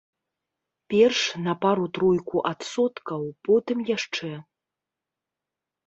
Перш 0.93 1.19
на 1.45 1.53
пару-тройку 1.67 2.37
адсоткаў, 2.53 3.21
потым 3.49 3.77
яшчэ. 3.95 4.31